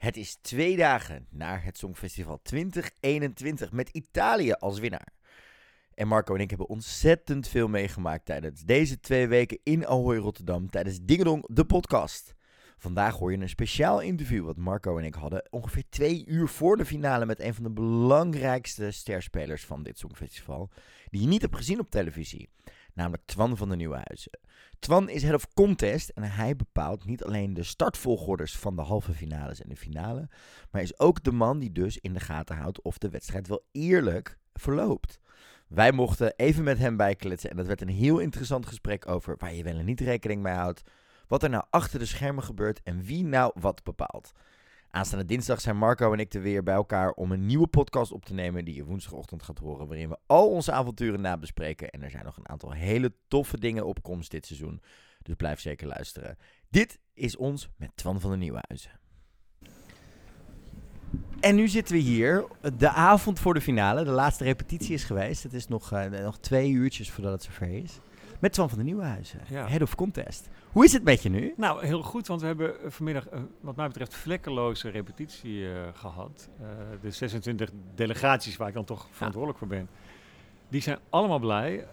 [0.00, 5.12] Het is twee dagen na het Songfestival 2021 met Italië als winnaar.
[5.94, 10.70] En Marco en ik hebben ontzettend veel meegemaakt tijdens deze twee weken in Ahoy Rotterdam
[10.70, 12.34] tijdens Dingedong, de podcast.
[12.78, 16.76] Vandaag hoor je een speciaal interview wat Marco en ik hadden ongeveer twee uur voor
[16.76, 20.70] de finale met een van de belangrijkste sterspelers van dit Songfestival,
[21.10, 22.48] die je niet hebt gezien op televisie,
[22.94, 24.38] namelijk Twan van de Nieuwenhuizen.
[24.78, 29.12] Twan is head of contest en hij bepaalt niet alleen de startvolgorders van de halve
[29.12, 30.28] finales en de finale,
[30.70, 33.64] maar is ook de man die dus in de gaten houdt of de wedstrijd wel
[33.72, 35.20] eerlijk verloopt.
[35.68, 39.54] Wij mochten even met hem bijkletsen en dat werd een heel interessant gesprek over waar
[39.54, 40.82] je wel en niet rekening mee houdt,
[41.26, 44.32] wat er nou achter de schermen gebeurt en wie nou wat bepaalt.
[44.90, 48.24] Aanstaande dinsdag zijn Marco en ik er weer bij elkaar om een nieuwe podcast op
[48.24, 51.90] te nemen die je woensdagochtend gaat horen, waarin we al onze avonturen nabespreken.
[51.90, 54.82] En er zijn nog een aantal hele toffe dingen op komst dit seizoen,
[55.22, 56.36] dus blijf zeker luisteren.
[56.68, 58.90] Dit is ons met Twan van der Nieuwenhuizen.
[61.40, 62.44] En nu zitten we hier,
[62.76, 64.04] de avond voor de finale.
[64.04, 65.42] De laatste repetitie is geweest.
[65.42, 68.00] Het is nog, uh, nog twee uurtjes voordat het zover is.
[68.40, 69.66] Met Twan van der Nieuwenhuizen, Ja.
[69.68, 70.48] head of contest.
[70.72, 71.54] Hoe is het met je nu?
[71.56, 75.80] Nou, heel goed, want we hebben eh, vanmiddag eh, wat mij betreft vlekkeloze repetitie eh,
[75.94, 76.48] gehad.
[76.60, 76.66] Eh,
[77.00, 79.88] de 26 delegaties waar ik dan toch verantwoordelijk voor ben,
[80.68, 81.86] die zijn allemaal blij.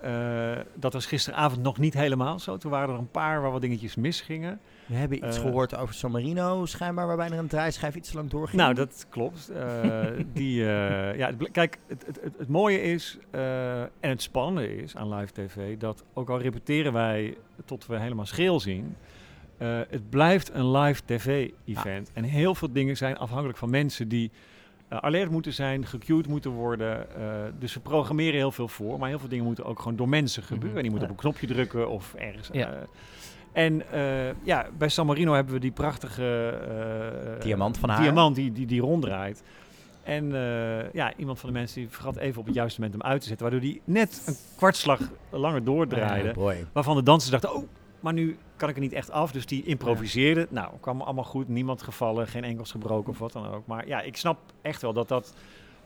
[0.76, 2.58] Dat was gisteravond nog niet helemaal zo.
[2.58, 4.60] Toen waren er een paar waar wat dingetjes misgingen.
[4.88, 8.16] We hebben iets Eh, gehoord over San Marino, schijnbaar, waarbij er een draaischijf iets te
[8.16, 8.62] lang doorging.
[8.62, 9.50] Nou, dat klopt.
[9.50, 14.96] Eh, die, eh, ja, kijk, het, het, het, het mooie is en het spannende is
[14.96, 18.96] aan live tv dat ook al repeteren wij tot we helemaal scheel zien,
[19.90, 22.12] het blijft een live tv-event.
[22.14, 24.32] En heel veel dingen zijn afhankelijk van mensen die
[24.90, 27.08] alert moeten zijn, gecued moeten worden.
[27.60, 30.44] dus we programmeren heel veel voor, maar heel veel dingen moeten ook gewoon door mensen
[30.44, 30.72] gebeuren.
[30.72, 30.82] Mhm.
[30.82, 31.14] Die moeten Ja.
[31.14, 32.50] op een knopje drukken of ergens.
[32.52, 32.88] Ja.
[33.52, 36.50] Eh, en eh, ja, bij San Marino hebben we die prachtige
[37.38, 38.02] eh, Diamant van haar.
[38.02, 39.44] diamant die, die, die ronddraait.
[40.04, 43.12] En eh, ja, iemand van de mensen die vergat even op het juiste moment hem
[43.12, 46.34] uit te zetten, waardoor die net een kwartslag langer doordraaide.
[46.72, 47.68] Waarvan de dansers dachten, oh,
[48.00, 49.32] maar nu kan ik er niet echt af.
[49.32, 50.48] Dus die improviseerde.
[50.50, 51.48] Nou, kwam allemaal goed.
[51.48, 53.66] Niemand gevallen, geen enkels gebroken of wat dan ook.
[53.66, 55.34] Maar ja, ik snap echt wel dat dat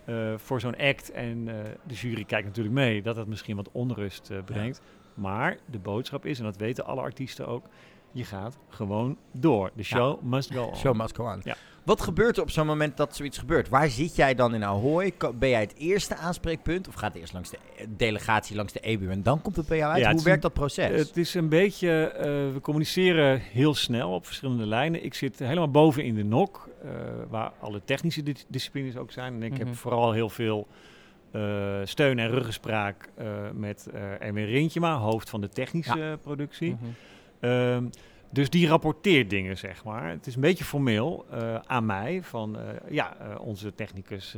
[0.05, 3.69] eh, voor zo'n act, en eh, de jury kijkt natuurlijk mee, dat dat misschien wat
[3.71, 4.81] onrust eh, brengt.
[5.13, 7.65] Maar de boodschap is, en dat weten alle artiesten ook,
[8.11, 9.71] je gaat gewoon door.
[9.75, 10.75] De show must go on.
[10.75, 11.41] Show must go on.
[11.43, 11.55] Ja.
[11.83, 13.69] Wat gebeurt er op zo'n moment dat zoiets gebeurt?
[13.69, 15.13] Waar zit jij dan in Ahoy?
[15.35, 16.87] Ben jij het eerste aanspreekpunt?
[16.87, 19.67] Of gaat het eerst langs de eh, delegatie, langs de EBU en dan komt het
[19.67, 20.01] bij jou uit?
[20.03, 20.99] Ja, Hoe werkt dat proces?
[21.07, 25.03] Het is een beetje, eh, we communiceren heel snel op verschillende lijnen.
[25.03, 26.89] Ik zit helemaal boven in de NOC, eh,
[27.29, 29.33] waar alle technische dis- disciplines ook zijn.
[29.33, 29.65] En ik Mhm.
[29.65, 30.67] heb vooral heel veel
[31.31, 36.71] eh, steun en ruggespraak eh, met eh Erwin Rintjema, hoofd van de technische productie.
[36.71, 36.85] Mhm.
[37.39, 37.85] Ehm,
[38.29, 40.09] dus die rapporteert dingen, zeg maar.
[40.09, 41.25] Het is een beetje formeel
[41.65, 42.23] aan mij.
[42.23, 42.57] Van,
[42.89, 44.35] ja, onze technicus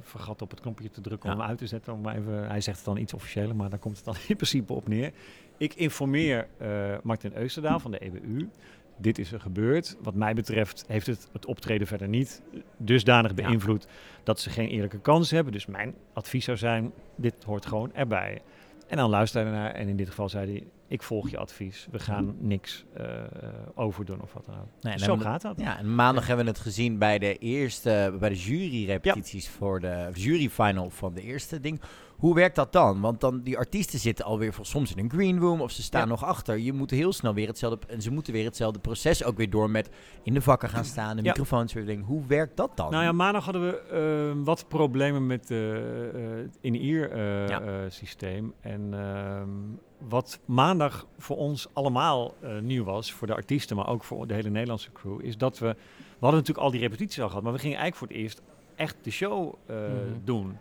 [0.00, 1.92] vergat op het knopje te drukken om hem uit te zetten.
[1.92, 4.72] Om even, hij zegt het dan iets officieeler, maar daar komt het dan in principe
[4.72, 5.12] op neer.
[5.56, 6.48] Ik informeer
[7.02, 8.48] Martin Eusterdaal van de EBU.
[8.96, 9.96] Dit is er gebeurd.
[10.02, 12.42] Wat mij betreft heeft het het optreden verder niet
[12.76, 13.46] dusdanig Ja.
[13.46, 13.86] beïnvloed
[14.22, 15.52] dat ze geen eerlijke kans hebben.
[15.52, 18.42] Dus mijn advies zou zijn, dit hoort gewoon erbij.
[18.88, 21.88] En dan luisterde hij naar en in dit geval zei hij, ik volg je advies.
[21.90, 23.28] We gaan niks eh, eh,
[23.74, 24.82] overdoen of wat dan ook.
[24.82, 25.60] Nee, Zo gaat dat.
[25.60, 30.08] Ja, en maandag hebben we het gezien bij de eerste, bij de jury-repetities voor de
[30.12, 31.80] jury-final van de eerste ding.
[32.16, 33.00] Hoe werkt dat dan?
[33.00, 36.00] Want dan die artiesten zitten alweer voor soms in een green room of ze staan
[36.00, 36.06] Ja.
[36.06, 36.58] nog achter.
[36.58, 39.70] Je moet heel snel weer hetzelfde en ze moeten weer hetzelfde proces ook weer door
[39.70, 39.90] met
[40.22, 42.04] in de vakken gaan staan, de microfoons weer dingen.
[42.04, 42.90] Hoe werkt dat dan?
[42.90, 43.78] Nou ja, maandag hadden we
[44.36, 48.54] eh, wat problemen met het in-ear eh, eh, systeem.
[48.60, 49.48] En ehm,
[49.98, 54.34] wat maandag voor ons allemaal eh, nieuw was, voor de artiesten, maar ook voor de
[54.34, 55.76] hele Nederlandse crew, is dat we, we
[56.20, 58.42] hadden natuurlijk al die repetities al gehad, maar we gingen eigenlijk voor het eerst
[58.74, 59.90] echt de show eh, Mhm.
[60.24, 60.58] doen.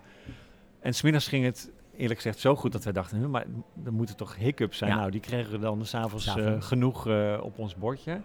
[0.79, 3.45] En smiddags ging het eerlijk gezegd zo goed dat wij dachten, "Huh, maar
[3.85, 4.91] er moeten toch hiccups zijn.
[4.91, 4.97] Ja.
[4.97, 6.67] Nou, die kregen we dan s'avonds avonds S'avonds.
[6.67, 7.07] genoeg
[7.41, 8.21] op ons bordje.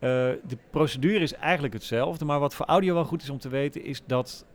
[0.00, 3.84] De procedure is eigenlijk hetzelfde, maar wat voor audio wel goed is om te weten,
[3.84, 4.46] is dat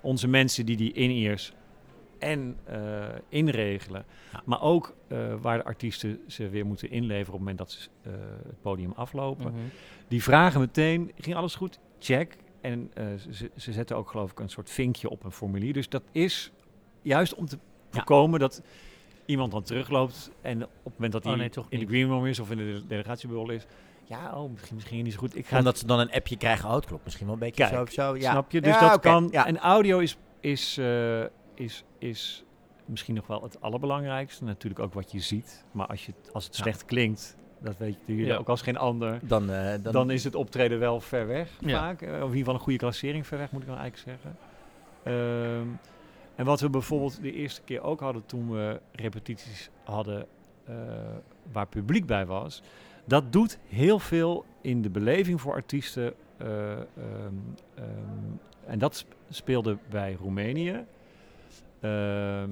[0.00, 1.52] onze mensen die die in-ears
[2.18, 4.42] en eh, inregelen, Ja.
[4.44, 7.88] maar ook eh, waar de artiesten ze weer moeten inleveren op het moment dat ze
[8.02, 8.12] eh,
[8.46, 9.60] het podium aflopen, Mhm.
[10.08, 11.78] die vragen meteen, ging alles goed?
[11.98, 12.36] Check.
[12.60, 12.90] En
[13.30, 15.72] ze, ze zetten ook geloof ik een soort vinkje op een formulier.
[15.72, 16.52] Dus dat is
[17.02, 17.58] juist om te
[17.90, 18.62] voorkomen dat
[19.26, 22.08] iemand dan terugloopt en op het moment dat hij Oh, nee, toch in de green
[22.08, 23.66] room is of in de delegatiebubbel is,
[24.04, 25.36] ja, oh, misschien, misschien niet zo goed.
[25.36, 27.74] Ik ga Omdat ze dan een appje krijgen, oh, klopt misschien wel een beetje Kijk,
[27.74, 28.16] zo of zo.
[28.16, 28.30] Ja.
[28.30, 28.60] Snap je?
[28.60, 29.28] Dus Ja, dat kan.
[29.30, 29.46] ja.
[29.46, 30.78] En audio is, is,
[31.58, 32.44] is, is
[32.84, 34.44] misschien nog wel het allerbelangrijkste.
[34.44, 35.64] Natuurlijk ook wat je ziet.
[35.72, 36.62] Maar als, je, het- als het Ja.
[36.62, 38.36] slecht klinkt, dat weet je Ja.
[38.36, 39.18] ook als geen ander.
[39.22, 41.78] Dan, eh, dan, Dan, is het optreden wel ver weg Ja.
[41.78, 42.02] vaak.
[42.02, 44.38] eh, Of in ieder geval een goede klassering ver weg, moet ik dan eigenlijk zeggen.
[45.02, 45.66] Ehm,
[46.34, 50.26] en wat we bijvoorbeeld de eerste keer ook hadden toen we repetities hadden
[50.64, 50.74] eh,
[51.52, 52.62] waar publiek bij was.
[53.04, 56.14] Dat doet heel veel in de beleving voor artiesten.
[56.36, 56.78] eh, ehm,
[57.74, 57.86] ehm,
[58.66, 60.84] en dat sp- speelde bij Roemenië.
[61.80, 62.50] Ehm,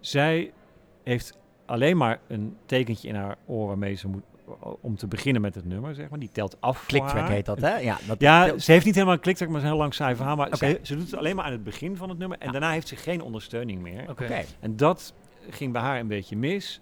[0.00, 0.52] zij
[1.02, 4.22] heeft alleen maar een tekentje in haar oor waarmee ze moet
[4.80, 6.18] om te beginnen met het nummer, zeg maar.
[6.18, 7.76] Die telt af clicktrack heet dat, hè?
[7.78, 10.36] Ja, dat, Ja, ze heeft niet helemaal een clicktrack, maar een heel lang saai verhaal.
[10.36, 12.38] Maar ze, ze doet het alleen maar aan het begin van het nummer.
[12.38, 12.52] En Ja.
[12.52, 14.00] daarna heeft ze geen ondersteuning meer.
[14.02, 14.10] Oké.
[14.24, 14.44] Oké.
[14.60, 15.14] En dat
[15.50, 16.80] ging bij haar een beetje mis.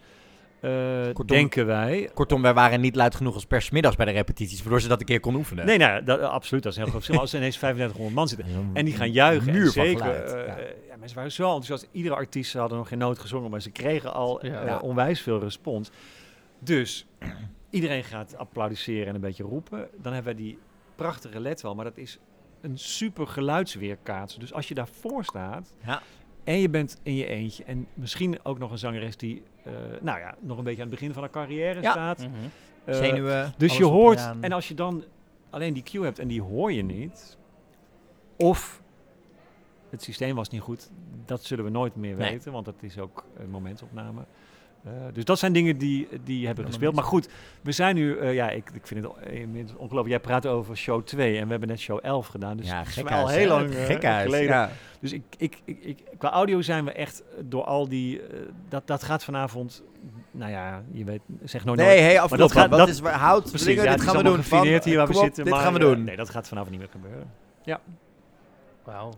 [0.60, 2.10] Eh, Kortom- denken wij.
[2.14, 5.06] Kortom, wij waren niet luid genoeg als persmiddags bij de repetities, waardoor ze dat een
[5.06, 5.66] keer kon oefenen.
[5.66, 6.62] Nee, nou, dat, absoluut.
[6.62, 7.22] Dat is een heel groot verschil.
[7.24, 8.70] Als er ineens 3500 man zitten.
[8.74, 9.52] En die gaan juichen.
[9.52, 10.56] muur en zeker, geluid, eh, ja.
[10.56, 11.88] eh, ja, mensen waren zo enthousiast.
[11.92, 14.64] Iedere artiest ze hadden nog geen noot gezongen, maar ze kregen al Ja.
[14.66, 15.90] eh, onwijs veel respons.
[16.58, 17.06] Dus
[17.70, 19.88] iedereen gaat applaudisseren en een beetje roepen.
[20.02, 20.58] Dan hebben wij die
[20.96, 22.18] prachtige led wel, maar dat is
[22.60, 24.38] een super geluidsweerkaats.
[24.38, 26.02] Dus als je daarvoor staat Ja.
[26.48, 30.18] En je bent in je eentje en misschien ook nog een zangeres die, eh, nou
[30.18, 31.90] ja, nog een beetje aan het begin van haar carrière Ja.
[31.90, 32.18] staat.
[32.18, 32.30] Mhm.
[32.84, 33.52] eh, Zenuwen.
[33.56, 34.42] dus je hoort, aan.
[34.42, 35.04] en als je dan
[35.50, 37.36] alleen die cue hebt en die hoor je niet,
[38.36, 38.82] of
[39.90, 40.90] het systeem was niet goed,
[41.24, 42.30] dat zullen we nooit meer Nee.
[42.30, 44.24] weten, want dat is ook een momentopname.
[44.84, 46.94] Eh, dus dat zijn dingen die, die hebben Ja, gespeeld.
[46.94, 47.28] maar goed,
[47.62, 50.08] we zijn nu, eh, ja, ik, ik vind het inmiddels ongelooflijk.
[50.08, 52.56] Jij praat over show 2 en we hebben net show 11 gedaan.
[52.56, 54.54] Dus ja, gek al heel lang Gekhuis, geleden.
[54.54, 54.70] Ja.
[55.00, 58.20] Dus ik, ik, ik, ik, qua audio zijn we echt door al die,
[58.68, 59.82] dat, dat gaat vanavond,
[60.30, 62.28] nou ja, je weet, zeg nooit Nee, nooit.
[62.30, 64.42] hey, dat gaat- Wat dat- is waar- hout, Precies, dingen, ja, dit gaan we doen.
[64.42, 65.44] Van, hier waar we zitten.
[65.44, 66.04] dit maar, gaan we doen.
[66.04, 67.30] nee, dat gaat vanavond niet meer gebeuren.
[68.84, 69.12] Wauw.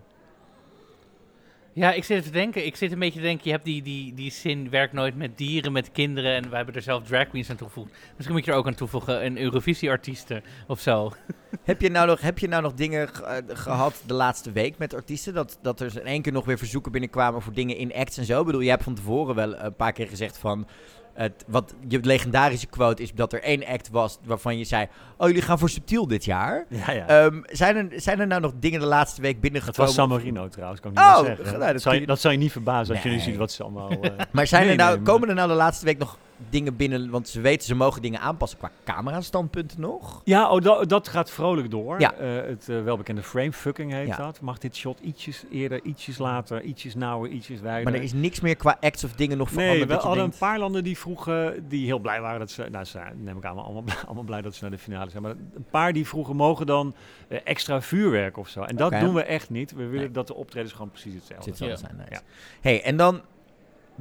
[1.80, 2.66] Ja, ik zit te denken.
[2.66, 5.38] Ik zit een beetje te denken, je hebt die, die, die zin, werkt nooit met
[5.38, 6.34] dieren, met kinderen.
[6.34, 7.90] En wij hebben er zelf drag queens aan toegevoegd.
[8.16, 11.12] Misschien moet je er ook aan toevoegen, een Eurovisie-artiesten of zo.
[11.64, 14.78] Heb je nou nog, heb je nou nog dingen ge- eh, gehad de laatste week
[14.78, 15.34] met artiesten?
[15.34, 18.24] Dat, dat er in één keer nog weer verzoeken binnenkwamen voor dingen in acts en
[18.24, 18.40] zo?
[18.40, 20.66] Ik bedoel, jij hebt van tevoren wel een paar keer gezegd van...
[21.14, 24.86] Het, wat je legendarische quote is dat er één act was waarvan je zei...
[25.16, 26.64] Oh, jullie gaan voor subtiel dit jaar.
[26.68, 27.06] Ja, ja.
[27.06, 29.84] Ehm, zijn, er, zijn er nou nog dingen de laatste week dat binnengekomen?
[29.86, 31.44] was San Marino trouwens, kan ik niet Oh, meer zeggen.
[31.44, 33.24] nou, dat dat, zou je, dat je niet verbazen als je nu Nee.
[33.24, 33.90] ziet wat ze allemaal...
[33.90, 36.18] eh, Maar zijn Nee, er nou, nee, maar- komen er nou de laatste week nog
[36.50, 37.10] dingen binnen?
[37.10, 40.20] Want ze weten, ze mogen dingen aanpassen qua camerastandpunten nog.
[40.24, 42.00] Ja, oh, dat, dat gaat vrolijk door.
[42.00, 42.14] Ja.
[42.14, 44.16] Eh, het eh, welbekende framefucking heet Ja.
[44.16, 44.40] dat.
[44.40, 47.84] Mag dit shot ietsjes eerder, ietsjes later, ietsjes nauwer, ietsjes wijder?
[47.84, 49.78] Maar er is niks meer qua acts of dingen nog veranderd.
[49.78, 52.66] Nee, we hadden denkt, een paar landen die vroegen, die heel blij waren dat ze,
[52.70, 55.10] nou ze zijn, neem ik aan, allemaal, blij- allemaal blij dat ze naar de finale
[55.10, 55.22] zijn.
[55.22, 56.94] Maar een paar die vroegen, mogen dan
[57.28, 58.62] eh, extra vuurwerk of zo.
[58.62, 59.70] En dat doen we echt niet.
[59.72, 60.10] We willen Nee.
[60.10, 61.76] dat de optredens gewoon precies hetzelfde Ja.
[61.76, 61.96] zijn.
[61.96, 62.10] Nice.
[62.10, 62.20] Ja.
[62.60, 63.20] Hey, en dan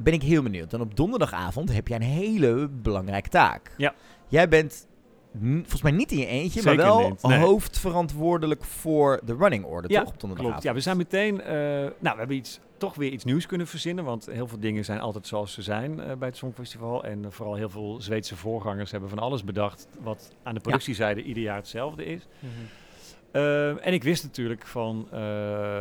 [0.02, 0.70] ben ik heel benieuwd.
[0.70, 3.74] Dan op donderdagavond heb jij een hele belangrijke taak.
[3.76, 3.94] Ja.
[4.28, 4.88] Jij bent
[5.38, 7.38] volgens mij niet in je eentje, Zeker maar wel niet, nee.
[7.38, 10.12] hoofdverantwoordelijk voor de running order, Ja, toch?
[10.12, 10.62] Op donderdagavond.
[10.62, 10.62] Klopt.
[10.62, 14.04] Ja, we zijn meteen, eh, nou, we hebben iets, toch weer iets nieuws kunnen verzinnen.
[14.04, 17.04] Want heel veel dingen zijn altijd zoals ze zijn eh, bij het Songfestival.
[17.04, 19.88] En eh, vooral heel veel Zweedse voorgangers hebben van alles bedacht.
[20.00, 22.26] Wat aan de productiezijde ieder jaar hetzelfde is.
[22.38, 22.52] Mhm.
[23.30, 25.20] Eh, en ik wist natuurlijk van, eh,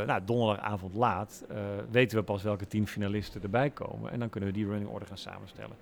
[0.06, 1.58] nou, donderdagavond laat eh,
[1.92, 4.12] weten we pas welke tien finalisten erbij komen.
[4.12, 5.76] En dan kunnen we die running order gaan samenstellen.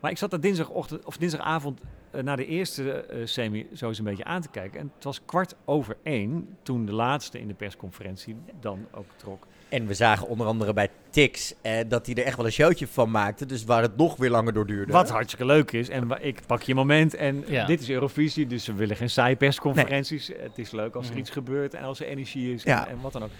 [0.00, 1.80] Maar ik zat daar dinsdagochtend, of dinsdagavond
[2.10, 4.80] eh, na de eerste semi zo eens een beetje aan te kijken.
[4.80, 9.46] En het was kwart over één toen de laatste in de persconferentie dan ook trok.
[9.68, 12.86] En we zagen onder andere bij Tix eh, dat hij er echt wel een showtje
[12.86, 13.46] van maakte.
[13.46, 14.92] Dus waar het nog weer langer door duurde.
[14.92, 15.88] Wat hartstikke leuk is.
[15.88, 17.14] En ik pak je moment.
[17.14, 17.66] En Ja.
[17.66, 20.26] dit is Eurovisie, dus we willen geen saaie persconferenties.
[20.38, 21.20] Het is leuk als er Mhm.
[21.20, 22.86] iets gebeurt en als er energie is Ja.
[22.86, 23.30] en, en wat dan ook.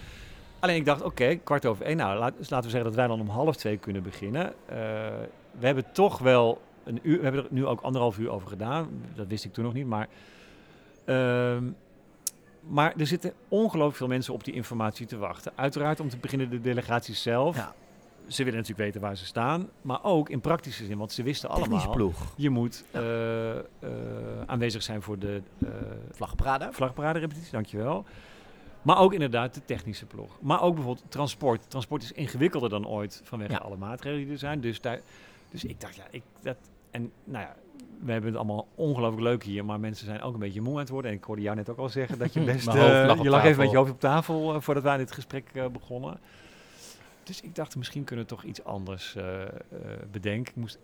[0.59, 1.97] Alleen ik dacht, oké, kwart over één.
[1.97, 4.45] Nou, laat, dus laten we zeggen dat wij dan om half twee kunnen beginnen.
[4.65, 4.77] Eh,
[5.59, 8.87] we hebben toch wel een uur, we hebben er nu ook anderhalf uur over gedaan.
[9.15, 10.07] Dat wist ik toen nog niet, maar...
[11.05, 11.63] ehm,
[12.67, 15.51] maar er zitten ongelooflijk veel mensen op die informatie te wachten.
[15.55, 17.55] Uiteraard om te beginnen de delegaties zelf.
[17.55, 17.73] Ja.
[18.27, 21.49] Ze willen natuurlijk weten waar ze staan, maar ook in praktische zin, want ze wisten
[21.49, 21.95] Technische allemaal.
[21.95, 22.33] ploeg.
[22.35, 23.63] Je moet eh, eh,
[24.45, 25.69] aanwezig zijn voor de uh,
[26.11, 26.67] Vlagparade.
[26.71, 28.05] vlagparade repetitie, dankjewel.
[28.81, 30.37] Maar ook inderdaad de technische ploeg.
[30.41, 31.69] Maar ook bijvoorbeeld transport.
[31.69, 33.57] Transport is ingewikkelder dan ooit vanwege Ja.
[33.57, 34.61] alle maatregelen die er zijn.
[34.61, 34.99] Dus, daar,
[35.51, 36.57] dus ik dacht, ja, ik, dat...
[36.91, 37.55] En nou ja,
[37.99, 40.79] we hebben het allemaal ongelooflijk leuk hier, maar mensen zijn ook een beetje moe aan
[40.79, 41.11] het worden.
[41.11, 42.67] En ik hoorde jou net ook al zeggen dat je best...
[42.67, 42.73] Eh,
[43.05, 45.11] lag op je lag even met je hoofd op tafel eh, voordat wij aan dit
[45.11, 46.19] gesprek eh, begonnen.
[47.29, 49.49] Dus ik dacht, misschien kunnen we toch iets anders eh, eh,
[50.11, 50.51] bedenken.
[50.51, 50.77] Ik moest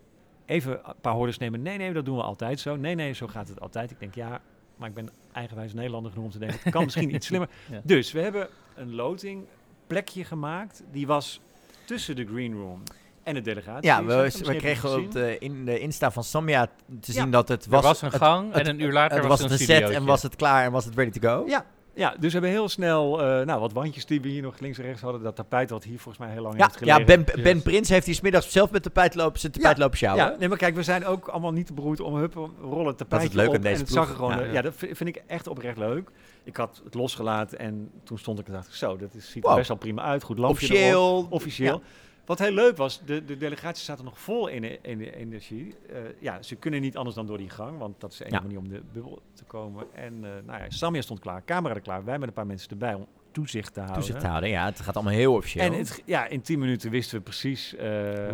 [0.45, 1.61] even een paar hordes nemen.
[1.61, 2.75] Nee, nee, dat doen we altijd zo.
[2.75, 3.91] Nee, nee, zo gaat het altijd.
[3.91, 4.41] Ik denk, ja,
[4.75, 7.49] maar ik ben eigenwijs Nederlander genoeg om te denken, het kan misschien iets slimmer.
[7.71, 7.81] Ja.
[7.83, 9.45] Dus we hebben een loting
[9.87, 10.83] plekje gemaakt.
[10.91, 11.41] Die was
[11.85, 12.83] tussen de green room
[13.25, 13.85] en de delegatie.
[13.85, 16.71] Ja, we, we kregen op de, in de Insta van Samia te
[17.13, 17.21] Ja.
[17.21, 17.83] zien dat het Er was...
[17.83, 19.89] was een het- gang het- en een uur later Het was was een een set
[19.89, 21.43] en was het klaar en was het ready to go.
[21.47, 24.59] Ja, ja, dus we hebben heel snel eh, nou, wat wandjes die we hier nog
[24.59, 25.21] links en rechts hadden.
[25.23, 27.25] Dat tapijt wat hier volgens mij heel lang Ja, heeft ja gelegen.
[27.25, 30.25] ben, ben Prins heeft hier smiddags zelf met tapijt lopen, zijn tapijt lopen sjouwen.
[30.25, 32.95] Ja, nee, maar kijk, we zijn ook allemaal niet te beroerd om hup, om rollen
[32.95, 33.55] tapijt Dat is het leuke op.
[33.55, 34.41] aan deze en het zag er gewoon, Ja.
[34.43, 36.09] eh, ja, dat vind, ik echt oprecht leuk.
[36.43, 39.43] Ik had het losgelaten en toen stond ik en dacht ik, zo, dat is, ziet
[39.43, 39.57] er Wow.
[39.57, 40.23] best wel prima uit.
[40.23, 41.31] Goed lampje erop.
[41.31, 41.81] Officieel.
[42.25, 45.15] Wat heel leuk was, de, de delegatie staat er nog vol in de, in de
[45.15, 45.75] energie.
[45.89, 48.41] Eh, ja, ze kunnen niet anders dan door die gang, want dat is de enige
[48.41, 48.47] Ja.
[48.47, 49.85] manier om de bubbel te komen.
[49.93, 52.69] En eh nou ja, Samia stond klaar, camera er klaar, wij met een paar mensen
[52.69, 54.01] erbij om toezicht te houden.
[54.01, 54.65] Toezicht houden, ja.
[54.65, 55.65] Het gaat allemaal heel officieel.
[55.65, 57.87] En het, ja, in 10 minuten wisten we precies eh,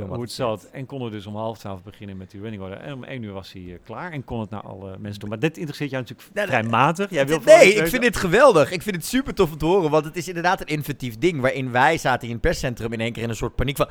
[0.08, 0.63] hoe het zat.
[0.72, 2.77] En konden we dus om half twaalf beginnen met die running order.
[2.77, 5.29] En om 1 uur was hij eh, klaar en kon het naar alle mensen doen.
[5.29, 7.10] Maar dit interesseert jou natuurlijk Nee, vrij matig.
[7.10, 8.72] Jij wil nee, ik vind dit geweldig.
[8.72, 11.41] Ik vind het super tof om te horen, want het is inderdaad een inventief ding.
[11.41, 13.88] Waarin wij zaten in het perscentrum in één keer in een soort paniek van...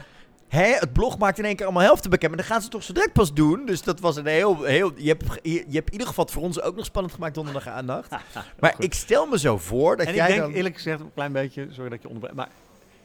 [0.50, 2.68] Hé, het blog maakt in één keer allemaal helft te bekend, maar dan gaan ze
[2.68, 3.66] toch zo direct pas doen.
[3.66, 4.62] Dus dat was een heel...
[4.62, 7.34] heel je, hebt, je, je hebt in ieder geval voor ons ook nog spannend gemaakt
[7.34, 8.10] donderdag aandacht.
[8.60, 8.84] Maar goed.
[8.84, 10.52] ik stel me zo voor dat En jij ik denk dan...
[10.52, 12.48] eerlijk gezegd een klein beetje, sorry dat je onderbreek, maar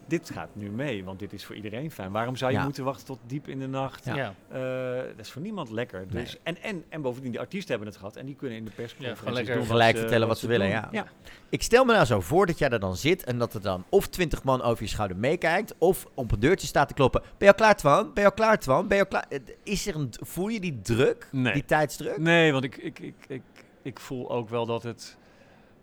[0.07, 2.11] dit gaat nu mee, want dit is voor iedereen fijn.
[2.11, 2.63] Waarom zou je Ja.
[2.63, 4.05] moeten wachten tot diep in de nacht?
[4.05, 4.15] Ja.
[4.15, 4.33] Ja.
[4.47, 6.05] Eh, dat is voor niemand lekker.
[6.09, 6.23] Nee.
[6.23, 8.71] Dus, en, en, en bovendien, de artiesten hebben het gehad en die kunnen in de
[8.77, 10.87] lekker doen gelijk ze- vertellen wat ze willen, ja.
[10.91, 11.05] ja.
[11.49, 13.83] Ik stel me nou zo voor dat jij er dan zit en dat er dan
[13.89, 17.21] of twintig man over je schouder meekijkt, of op een deurtje staat te kloppen.
[17.21, 18.13] Ben je al klaar, Twan?
[18.13, 18.87] Ben je al klaar, Twan?
[18.87, 19.25] Ben je al klaar?
[19.29, 21.27] Eh, Is er een, voel je die druk?
[21.31, 21.53] Nee.
[21.53, 22.17] Die tijdsdruk?
[22.17, 23.41] Nee, want ik, ik, ik, ik,
[23.81, 25.17] ik voel ook wel dat het.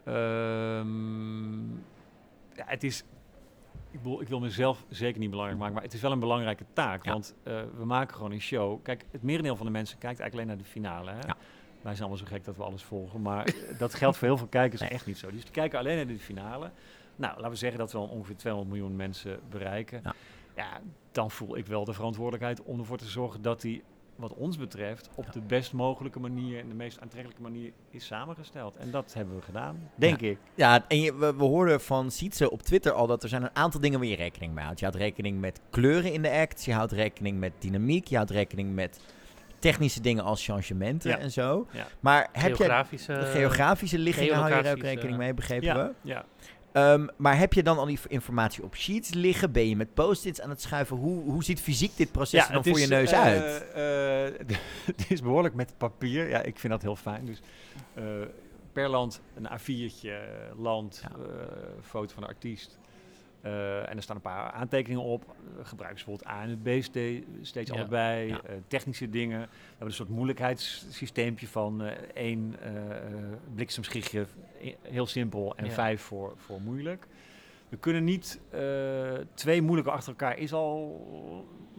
[0.04, 1.60] ehm,
[2.56, 3.04] ja, het is.
[3.92, 6.64] Ik, bedoel, ik wil mezelf zeker niet belangrijk maken, maar het is wel een belangrijke
[6.72, 7.04] taak.
[7.04, 7.12] Ja.
[7.12, 8.82] Want eh, we maken gewoon een show.
[8.82, 11.10] Kijk, het merendeel van de mensen kijkt eigenlijk alleen naar de finale.
[11.10, 11.16] Hè?
[11.26, 11.36] Ja.
[11.82, 13.22] Wij zijn allemaal zo gek dat we alles volgen.
[13.22, 14.90] Maar eh, dat geldt voor heel veel kijkers Nee.
[14.90, 15.30] echt niet zo.
[15.30, 16.70] Dus die kijken alleen naar de finale.
[17.16, 20.00] Nou, laten we zeggen dat we dan ongeveer 200 miljoen mensen bereiken.
[20.04, 20.14] Ja.
[20.56, 20.80] Ja,
[21.12, 23.82] dan voel ik wel de verantwoordelijkheid om ervoor te zorgen dat die,
[24.16, 28.76] wat ons betreft, op de best mogelijke manier en de meest aantrekkelijke manier is samengesteld.
[28.76, 30.38] En dat hebben we gedaan, denk ik.
[30.54, 33.56] Ja, en je, we, we hoorden van Sietse op Twitter al dat er zijn een
[33.56, 34.78] aantal dingen waar je rekening mee houdt.
[34.78, 38.30] Je houdt rekening met kleuren in de act, je houdt rekening met dynamiek, je houdt
[38.30, 39.00] rekening met
[39.58, 41.18] technische dingen als changementen Ja.
[41.18, 41.66] en zo.
[41.70, 41.86] Ja.
[42.00, 43.12] Maar heb je Geografische...
[43.12, 45.92] de geografische liggingen hou je er ook rekening mee, begrepen Ja, we?
[46.08, 46.24] ja.
[46.72, 49.52] Ehm, maar heb je dan al die informatie op sheets liggen?
[49.52, 50.96] Ben je met post-its aan het schuiven?
[50.96, 53.68] Hoe, hoe ziet fysiek dit proces er dan voor je neus eh, uit?
[53.72, 54.56] eh,
[54.96, 56.28] het is behoorlijk met papier.
[56.28, 57.26] Ja, ik vind dat heel fijn.
[57.26, 57.40] Dus
[57.94, 58.04] eh,
[58.72, 60.12] per land een A4'tje,
[60.56, 61.16] land, Ja.
[61.82, 62.78] foto van de artiest.
[63.42, 65.24] Eh, en er staan een paar aantekeningen op.
[65.58, 67.76] Uh, gebruik ze bijvoorbeeld A en het B ste- steeds Ja.
[67.76, 68.28] allebei.
[68.28, 68.40] Ja.
[68.42, 69.40] Eh, technische dingen.
[69.40, 73.12] We hebben een soort moeilijkheidssysteempje van eh, één eh, eh,
[73.54, 74.26] bliksemschichtje,
[74.82, 75.70] heel simpel, en Ja.
[75.70, 77.06] vijf voor, voor moeilijk.
[77.72, 78.60] We kunnen niet eh,
[79.34, 81.06] twee moeilijke achter elkaar is al,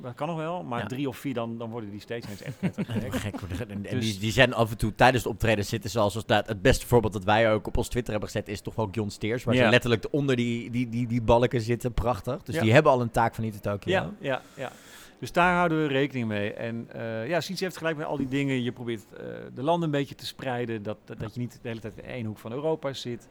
[0.01, 0.85] dat kan nog wel, maar Ja.
[0.87, 2.57] drie of vier dan, dan worden die steeds echt
[2.87, 3.39] knettergek.
[3.39, 3.59] Gek.
[3.59, 6.25] En- en Dus- die, die zijn af en toe tijdens de optreden zitten zoals als
[6.25, 8.89] dat, het beste voorbeeld dat wij ook op ons Twitter hebben gezet is toch wel
[8.91, 9.43] John Steers.
[9.43, 9.63] Waar Ja.
[9.63, 11.93] ze letterlijk onder die, die, die, die balken zitten.
[11.93, 12.43] Prachtig.
[12.43, 12.61] Dus Ja.
[12.61, 13.91] die hebben al een taak van niet Tokyo.
[13.91, 14.71] Ja, ja, ja.
[15.19, 16.53] Dus daar houden we rekening mee.
[16.53, 18.63] En eh ja, Siets heeft gelijk met al die dingen.
[18.63, 20.83] Je probeert eh, de landen een beetje te spreiden.
[20.83, 23.27] Dat, dat, dat je niet de hele tijd in één hoek van Europa zit.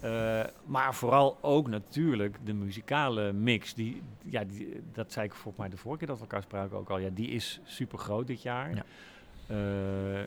[0.00, 3.74] Eh, maar vooral ook natuurlijk de muzikale mix.
[3.74, 6.76] Die, ja, die, dat zei ik volgens mij de vorige keer dat we elkaar spraken
[6.76, 6.98] ook al.
[6.98, 8.74] Ja, die is super groot dit jaar.
[8.74, 8.84] Ja.
[9.46, 10.22] Eh,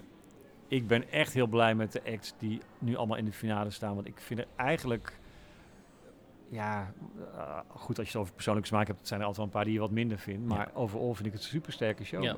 [0.67, 3.95] ik ben echt heel blij met de acts die nu allemaal in de finale staan.
[3.95, 5.19] Want ik vind er eigenlijk
[6.49, 6.93] ja,
[7.37, 9.63] eh, goed, als je het over persoonlijke smaak hebt, zijn er altijd wel een paar
[9.63, 10.47] die je wat minder vindt.
[10.47, 12.23] Maar overal vind ik het een super sterke show.
[12.23, 12.35] Ja.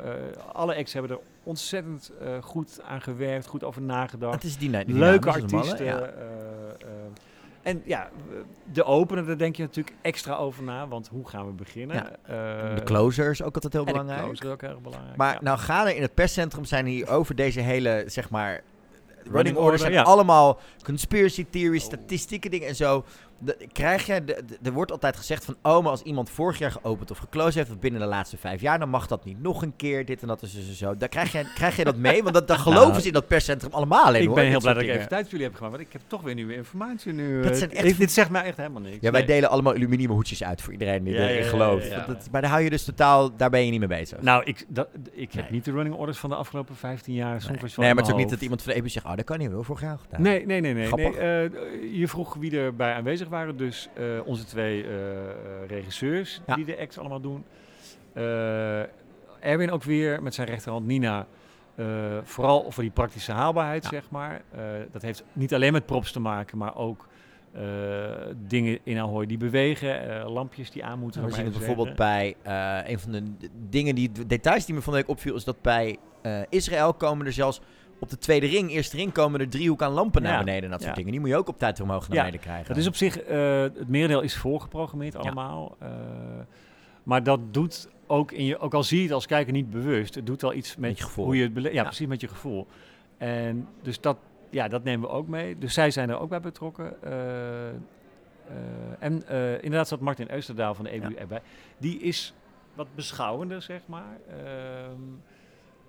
[0.51, 2.11] Alle acts hebben er ontzettend
[2.41, 4.33] goed aan gewerkt, goed over nagedacht.
[4.33, 5.85] Het is die, die Leuke artiesten.
[7.63, 8.09] En ja,
[8.73, 10.87] de opener, daar denk je natuurlijk extra over na.
[10.87, 11.95] Want hoe gaan we beginnen?
[11.95, 12.11] Ja.
[12.69, 14.21] Eh, De closer is ook altijd heel de belangrijk.
[14.23, 15.17] closer is ook erg belangrijk.
[15.17, 15.39] Maar ja.
[15.41, 18.51] nou gaan er in het perscentrum zijn hier over deze hele, zeg maar,
[19.23, 21.87] running Running orders order, zijn allemaal conspiracy theories, Oh.
[21.91, 23.03] statistieke dingen en zo.
[23.45, 27.11] De- krijg de- er wordt altijd gezegd van, oh, maar als iemand vorig jaar geopend
[27.11, 29.75] of geclosed heeft, of binnen de laatste vijf jaar, dan mag dat niet nog een
[29.75, 30.97] keer, dit en dat is dus en zo.
[30.97, 32.21] Daar krijg je, krijg je dat mee?
[32.23, 34.59] Want dat, daar geloven Nou, ze in dat perscentrum allemaal in, ik hoor, ben heel
[34.59, 35.75] blij dat ik even tijd voor jullie heb gemaakt.
[35.75, 37.41] Want ik heb toch weer nieuwe informatie nu.
[37.41, 37.57] Dat eh.
[37.57, 38.97] zijn echt dit, dit zegt mij echt helemaal niks.
[39.01, 39.29] Ja, wij Nee.
[39.29, 41.87] delen allemaal aluminium hoedjes uit voor iedereen die Ja, erin ja, gelooft.
[41.89, 42.05] ja.
[42.05, 44.21] Dat- maar daar hou je dus totaal, daar ben je niet mee bezig.
[44.21, 45.51] Nou, ik, dat, ik heb Nee.
[45.51, 47.31] niet de running orders van de afgelopen 15 jaar.
[47.31, 49.05] nee, Songfestival nee in maar het is ook niet dat iemand van de EBU zegt,
[49.05, 50.21] oh, dat kan niet, wel vorig jaar gedaan.
[50.21, 50.73] Nee, nee, nee.
[50.73, 51.17] nee, nee.
[51.17, 53.57] Eh, je vroeg wie erbij aanwezig waren.
[53.57, 55.33] Dus eh, onze twee eh, eh,
[55.67, 56.55] regisseurs Ja.
[56.55, 57.43] die de acts allemaal doen.
[59.39, 61.27] Erwin ook weer met zijn rechterhand Nina.
[62.23, 63.89] vooral voor die praktische haalbaarheid, Ja.
[63.89, 64.41] zeg maar.
[64.91, 67.07] Dat heeft niet alleen met props te maken, maar ook
[68.47, 71.25] dingen in Ahoy die bewegen, lampjes die aan moeten.
[71.25, 72.35] We zien het bijvoorbeeld bij
[72.85, 73.23] een van de
[73.69, 75.97] dingen die de details die me van de week opviel, is dat bij
[76.49, 77.61] Israël komen er zelfs
[78.03, 80.81] op de tweede ring, eerste ring, komen er driehoek aan lampen naar beneden en dat
[80.81, 81.11] soort dingen.
[81.11, 82.67] Die moet je ook op tijd omhoog naar beneden krijgen.
[82.67, 85.75] Dat is op zich, eh, het merendeel is voorgeprogrammeerd allemaal.
[85.79, 85.89] eh,
[87.03, 90.15] maar dat doet ook, in je, ook al zie je het als kijker niet bewust,
[90.15, 91.25] het doet wel iets met, Met je gevoel.
[91.25, 91.75] hoe je het beleeft.
[91.75, 92.67] Ja, precies met je gevoel.
[93.17, 94.17] En dus dat,
[94.49, 95.57] ja, dat nemen we ook mee.
[95.57, 97.03] Dus zij zijn er ook bij betrokken.
[97.03, 97.13] Eh,
[98.99, 99.27] en
[99.61, 101.15] inderdaad zat Martin Eusterdaal van de EBU Ja.
[101.19, 101.41] erbij.
[101.77, 102.33] Die is
[102.73, 104.17] wat beschouwender, zeg maar.
[104.29, 105.01] Ehm,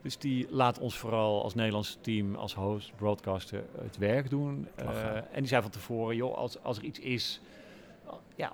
[0.04, 4.68] dus die laat ons vooral als Nederlands team, als host, broadcaster, het werk doen.
[4.75, 7.40] Eh, en die zei van tevoren, joh, als, als er iets is,
[8.37, 8.52] ja,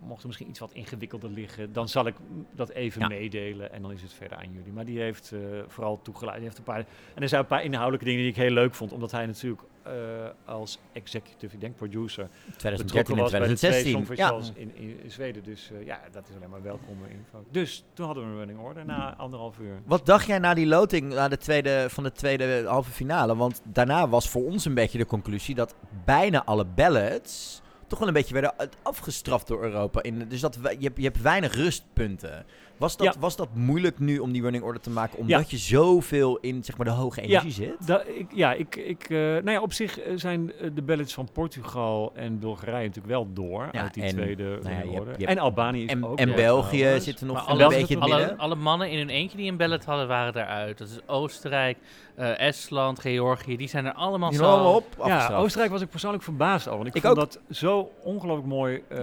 [0.00, 2.14] mocht er misschien iets wat ingewikkelder liggen, dan zal ik
[2.54, 3.08] dat even Ja.
[3.08, 4.72] meedelen en dan is het verder aan jullie.
[4.72, 6.38] Maar die heeft eh, vooral toegelaten.
[6.40, 8.74] Die heeft een paar, en er zijn een paar inhoudelijke dingen die ik heel leuk
[8.74, 9.92] vond, omdat hij natuurlijk eh,
[10.44, 14.16] als executive, ik denk producer, 2013 betrokken en was bij de twee 2016.
[14.16, 14.60] Ja.
[14.60, 15.42] In, in Zweden.
[15.42, 17.44] Dus eh, ja, dat is alleen maar welkome info.
[17.50, 19.80] Dus toen hadden we een running order na anderhalf uur.
[19.84, 23.36] Wat dacht jij na die loting na de tweede, van de tweede halve finale?
[23.36, 27.62] Want daarna was voor ons een beetje de conclusie dat bijna alle ballots
[27.92, 30.02] toch wel een beetje werden afgestraft door Europa.
[30.02, 32.44] In, dus dat we- je, hebt, je hebt weinig rustpunten.
[32.76, 33.20] Was dat, Ja.
[33.20, 35.46] was dat moeilijk nu om die running order te maken, omdat Ja.
[35.48, 37.86] je zoveel in zeg maar, de hoge energie zit?
[37.86, 41.14] Da, ik, ja, ik, ik, eh, nou ja, op zich eh, zijn eh, de ballots
[41.14, 44.82] van Portugal en Bulgarije natuurlijk wel door Ja, uit die en, tweede nou ja, running
[44.82, 45.20] je hebt- order.
[45.20, 47.04] je en Albanië is En, ook en België trouwens.
[47.04, 48.38] zit er nog een beetje in alle, midden.
[48.38, 50.78] alle mannen in hun eentje die een ballot hadden, waren eruit.
[50.78, 51.78] Dat is Oostenrijk,
[52.22, 53.56] eh, Estland, Georgië.
[53.56, 54.44] Die zijn er allemaal Die zo...
[54.44, 55.34] allemaal op, Ja.
[55.34, 56.78] Oostenrijk was ik persoonlijk verbaasd over.
[56.78, 57.32] Want ik, Ik vond ook.
[57.32, 58.98] dat zo ongelooflijk mooi eh,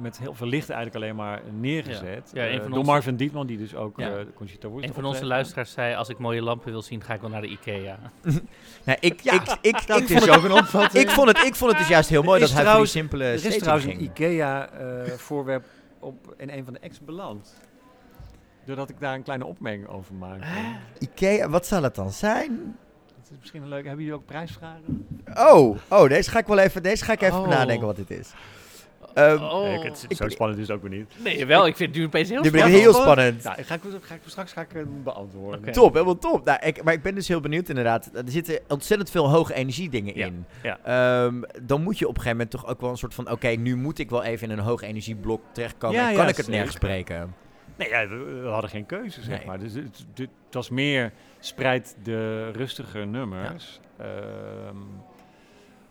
[0.00, 2.30] met heel veel licht eigenlijk alleen maar neergezet.
[2.32, 2.42] Ja.
[2.42, 4.08] Ja, een Eh, van door onze- Marvin Dietman, die dus ook Ja.
[4.08, 7.14] eh Conchita Wurst Een van onze luisteraars zei, als ik mooie lampen wil zien, ga
[7.14, 7.98] ik wel naar de Ikea.
[8.84, 11.04] Nee, ik, ik, ik, ik, Dat vond is het, ook een opvatting.
[11.04, 12.90] ik, vond het, ik vond het dus juist heel mooi dat hij voor die trouwens-
[12.92, 14.02] simpele Er is trouwens een.
[14.02, 15.64] IKEA-voorwerp
[16.00, 17.54] op in een van de ex beland.
[18.66, 20.46] Doordat ik daar een kleine opmerking over maakte.
[20.98, 22.76] Ikea, wat zal het dan zijn?
[23.16, 23.86] Dat is misschien een leuke.
[23.86, 25.06] Hebben jullie ook prijsvragen?
[25.34, 27.48] Oh, oh deze ga ik wel even, deze ga ik even Oh.
[27.48, 28.32] nadenken wat dit is.
[29.14, 31.12] Ehm, oh, Nee, ik- het zo spannend is het ook weer niet.
[31.22, 31.66] nee, wel.
[31.66, 32.70] Ik vind het nu opeens heel spannend.
[32.80, 33.42] heel spannend.
[33.42, 35.72] Nou, ik ga, ik, ga ik, straks ga ik hem beantwoorden.
[35.72, 36.44] Top, helemaal top.
[36.44, 38.10] Nou, ik, maar ik ben dus heel benieuwd inderdaad.
[38.14, 40.44] Er zitten ontzettend veel hoge energie dingen Ja, in.
[40.62, 40.78] ja.
[40.84, 43.30] Ehm, dan moet je op een gegeven moment toch ook wel een soort van...
[43.30, 45.96] Oké, nu moet ik wel even in een hoog energieblok terechtkomen.
[45.96, 46.52] Ja, en kan ja, ik het zeker.
[46.60, 47.34] nergens spreken?
[47.76, 49.46] Nee, ja, we, we hadden geen keuze, zeg Nee.
[49.46, 49.58] maar.
[49.58, 50.04] Dus het,
[50.50, 53.80] was meer spreid de rustige nummers.
[53.96, 54.76] Ehm,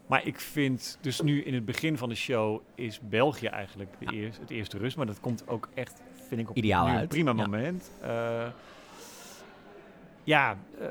[0.08, 4.13] maar ik vind, dus nu in het begin van de show is België eigenlijk de
[4.13, 4.98] eerste, het eerste rust.
[4.98, 7.10] Maar dat komt ook echt, vind ik, op Ideaal een uit.
[7.10, 7.36] prima Ja.
[7.38, 7.91] moment.
[8.02, 8.48] Eh,
[10.24, 10.88] ja, eh,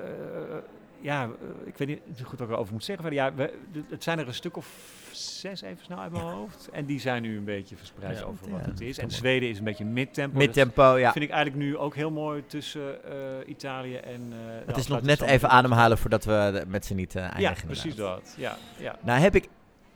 [1.01, 3.13] ja eh, ik weet niet goed wat ik erover moet zeggen.
[3.13, 3.53] Ja, we,
[3.89, 4.67] het zijn er een stuk of
[5.17, 6.69] zes even snel uit mijn hoofd.
[6.73, 8.25] En die zijn nu een beetje verspreid Ja.
[8.25, 9.11] over Ja, wat het is En.
[9.11, 10.39] Zweden is een beetje midtempo.
[10.39, 11.13] Dat Midtempo, ja.
[11.13, 13.15] vind ik eigenlijk nu ook heel mooi tussen eh,
[13.49, 14.21] Italië en...
[14.33, 17.23] eh, de Het is nog net even ademhalen voordat we de- met z'n niet eh,
[17.23, 17.43] eindigen.
[17.55, 18.15] Ja, precies inderdaad.
[18.25, 18.35] dat.
[18.37, 18.97] Ja, ja.
[19.03, 19.49] Nou heb ik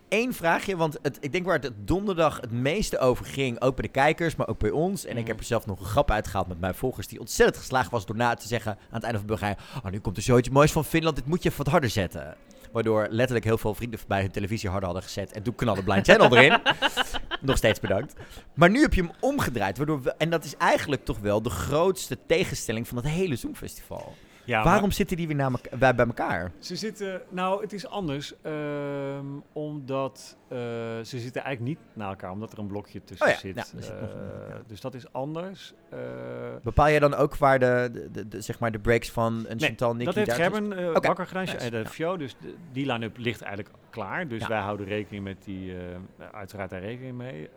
[0.08, 3.84] één vraagje, want het, ik denk waar het donderdag het meeste over ging, ook bij
[3.84, 5.04] de kijkers, maar ook bij ons.
[5.04, 5.26] En ik Mhm.
[5.26, 8.16] heb er zelf nog een grap uitgehaald met mijn volgers, die ontzettend geslaagd was door
[8.16, 10.84] na te zeggen aan het einde van Bulgarije, oh nu komt er zoiets moois van
[10.84, 12.36] Finland, dit moet je even wat harder zetten.
[12.76, 15.32] Waardoor letterlijk heel veel vrienden bij hun televisie harder hadden gezet.
[15.32, 16.60] En toen knalde Blind Channel erin.
[17.40, 18.14] Nog steeds bedankt.
[18.54, 19.76] Maar nu heb je hem omgedraaid.
[19.76, 24.14] Waardoor we, en dat is eigenlijk toch wel de grootste tegenstelling van het hele Zoomfestival.
[24.46, 26.50] Ja Waarom zitten die weer na elka- bij, bij elkaar?
[26.58, 27.20] Ze zitten...
[27.28, 28.34] Nou, het is anders.
[28.42, 30.58] ehm, omdat eh,
[31.02, 32.30] ze zitten eigenlijk niet na elkaar.
[32.30, 33.54] Omdat er een blokje tussen Oh ja, zit.
[33.56, 34.62] ja, zit nog een- Eh, ja.
[34.66, 35.74] Dus dat is anders.
[35.90, 35.98] Eh,
[36.62, 39.56] Bepaal jij dan ook waar de, de, de- de- zeg maar de breaks van een
[39.56, 41.86] Nee, Chantal, Nicky dat heeft Gerben eh Oké, wakker gedaan nice, en de.
[41.86, 42.16] Fio.
[42.16, 44.28] Dus de- die line-up ligt eigenlijk klaar.
[44.28, 45.74] Dus wij houden rekening met die...
[46.32, 47.48] uiteraard daar rekening mee.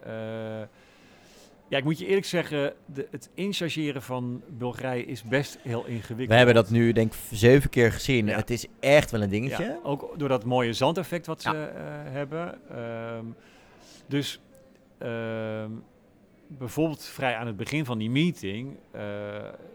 [1.69, 6.27] Ja, ik moet je eerlijk zeggen, de, het inchargeren van Bulgarije is best heel ingewikkeld.
[6.29, 8.25] We hebben dat nu denk ik zeven keer gezien.
[8.25, 8.35] Ja.
[8.35, 9.63] Het is echt wel een dingetje.
[9.63, 12.59] Ja, ook door dat mooie zandeffect wat ze eh, hebben.
[12.69, 13.25] Ehm,
[14.07, 14.41] dus
[14.97, 15.71] ehm,
[16.47, 19.01] bijvoorbeeld vrij aan het begin van die meeting eh,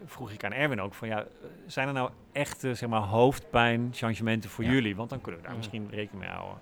[0.05, 1.25] vroeg ik aan Erwin ook van ja,
[1.67, 4.95] zijn er nou echte zeg maar, hoofdpijn changementen voor jullie?
[4.95, 5.65] Want dan kunnen we daar Mhm.
[5.69, 6.57] misschien rekening mee houden.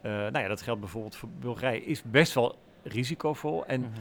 [0.00, 1.84] Eh, nou ja, dat geldt bijvoorbeeld voor Bulgarije.
[1.84, 3.66] Is best wel risicovol.
[3.66, 3.92] En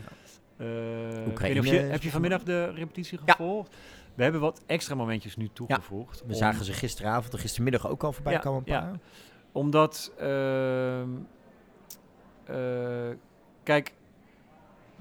[0.60, 3.32] Eh, Oekraïne of je, heb je vanmiddag de repetitie Ja.
[3.32, 3.76] gevolgd?
[4.15, 6.19] We hebben wat extra momentjes nu toegevoegd.
[6.19, 8.62] We om- zagen ze gisteravond en gistermiddag ook al voorbij Ja, komen.
[8.65, 8.80] Een ja.
[8.80, 9.00] paar.
[9.52, 11.10] Omdat, ehm,
[12.45, 13.15] eh,
[13.63, 13.93] kijk,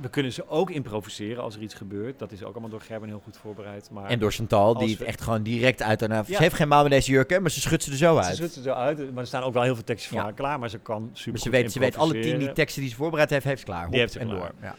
[0.01, 2.19] we kunnen ze ook improviseren als er iets gebeurt.
[2.19, 3.91] Dat is ook allemaal door Gerben heel goed voorbereid.
[3.91, 6.23] Maar En door Chantal, die het we- echt gewoon direct uit daarna...
[6.25, 8.27] Ze heeft geen maal met deze jurk, hè, maar ze schudt ze er zo ze
[8.27, 8.37] uit.
[8.37, 8.99] schudt ze zo uit.
[9.13, 10.25] Maar er staan ook wel heel veel tekstjes van Ja.
[10.25, 10.59] haar klaar.
[10.59, 12.97] Maar ze kan super Maar ze weet, ze weet alle tien die teksten die ze
[12.97, 13.85] voorbereid heeft, heeft ze klaar.
[13.85, 14.39] Hop, heeft ze en klaar.
[14.39, 14.51] door.
[14.63, 14.75] Ja.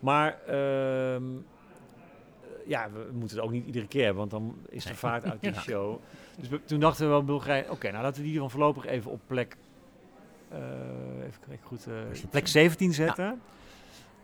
[0.00, 1.22] Maar ehm,
[2.66, 5.40] ja, we moeten het ook niet iedere keer hebben, want dan is de vaart uit
[5.40, 5.60] die Ja.
[5.60, 5.98] show.
[6.38, 9.10] Dus we- toen dachten we wel Bulgarije, oké, nou laten we die dan voorlopig even
[9.10, 9.56] op plek,
[10.50, 10.58] eh,
[11.18, 11.94] even goed, eh,
[12.30, 12.52] plek ze?
[12.52, 13.40] 17 zetten.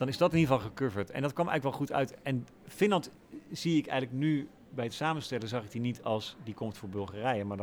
[0.01, 1.11] Dan is dat in ieder geval gecoverd.
[1.11, 2.23] En dat kwam eigenlijk wel goed uit.
[2.23, 3.11] En Finland
[3.53, 6.89] zie ik eigenlijk nu bij het samenstellen, zag ik die niet als die komt voor
[6.89, 7.45] Bulgarije.
[7.45, 7.59] Maar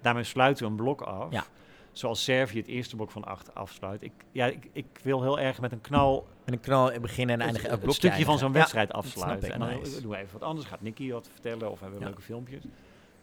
[0.00, 1.32] daarmee sluiten we een blok af.
[1.32, 1.44] Ja.
[1.92, 4.02] Zoals Servië het eerste blok van acht afsluit.
[4.02, 7.30] Ik, ja, ik, ik wil heel erg met een knal En een knal in begin
[7.30, 7.70] en eindigen.
[7.70, 9.52] het blokje stukje van zo'n wedstrijd afsluiten.
[9.52, 10.00] En dan nice.
[10.00, 10.66] doen we even wat anders.
[10.66, 12.10] Gaat Nicky wat vertellen of hebben we Ja.
[12.10, 12.62] leuke filmpjes.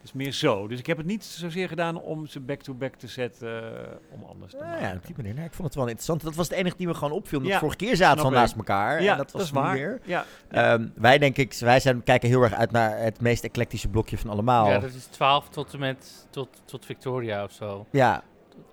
[0.04, 0.68] Het is meer zo.
[0.68, 3.64] Dus ik heb het niet zozeer gedaan om ze back-to-back te zetten.
[3.74, 4.88] eh, om anders te Ja, maken.
[4.88, 5.34] ja, op die manier.
[5.34, 6.22] Nee, ik vond het wel interessant.
[6.24, 7.38] Dat was het enige die me gewoon opviel.
[7.38, 9.02] omdat Ja, vorige keer zaten we al naast elkaar.
[9.04, 9.74] Ja, en dat was waar.
[9.76, 10.00] weer.
[10.04, 10.26] Ja.
[10.50, 14.18] Ehm, wij denk ik, wij zijn, kijken heel erg uit naar het meest eclectische blokje
[14.18, 14.68] van allemaal.
[14.70, 17.86] Ja, dat is 12 tot en met tot, tot Victoria of zo.
[17.92, 18.24] Ja,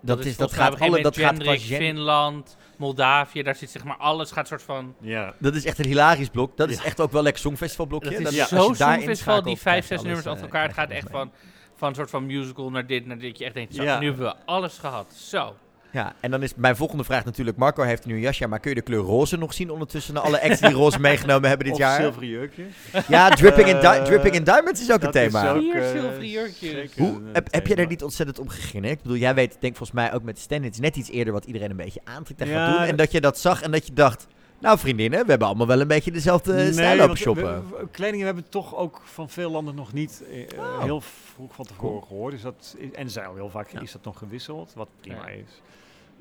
[0.02, 4.30] dat, is, dat gaat alle, dat gaat qua Finland, Moldavië, daar zit zeg maar alles
[4.30, 4.94] gaat soort van...
[5.00, 5.34] ja.
[5.38, 6.56] Dat is echt een hilarisch blok.
[6.56, 8.10] Dat is echt ook wel lekker songfestivalblokje.
[8.10, 10.62] Dat is ja, zo Songfestival, die vijf, zes nummers achter eh, elkaar.
[10.62, 11.32] Het gaat echt van,
[11.76, 13.38] van een soort van musical naar dit, naar dit.
[13.38, 13.98] Je echt denkt, zo, Ja.
[13.98, 15.12] nu hebben we alles gehad.
[15.12, 15.54] Zo.
[15.92, 17.56] Ja, en dan is mijn volgende vraag natuurlijk...
[17.56, 19.70] Marco heeft nu een jasje maar kun je de kleur roze nog zien...
[19.70, 22.00] ondertussen naar alle acts die roze meegenomen hebben dit Of jaar?
[22.00, 22.62] zilveren jurkje.
[23.08, 25.50] Ja, dripping, in, di- Eh, dripping in Diamonds is ook een thema.
[25.52, 26.90] ook, Vier eh, zilveren jurkjes.
[26.96, 27.82] Hoe, heb, heb je thema.
[27.82, 28.94] er niet ontzettend om gegrinnikt?
[28.96, 31.70] Ik bedoel, jij weet, denk volgens mij ook met Stan, net iets eerder wat iedereen
[31.70, 32.86] een beetje aantrekt en Ja, gaat doen.
[32.88, 34.26] En dat je dat zag en dat je dacht,
[34.60, 37.68] nou vriendinnen, we hebben allemaal wel een beetje dezelfde Nee, stijl want shoppen.
[37.70, 40.82] we- we- kleding hebben we toch ook van veel landen nog niet eh, eh, Oh.
[40.82, 42.00] heel vroeg van tevoren Cool.
[42.00, 42.32] gehoord.
[42.32, 43.80] Dus dat is, en zijn al heel vaak Ja.
[43.80, 45.34] is dat nog gewisseld, wat prima Ja.
[45.34, 45.62] is.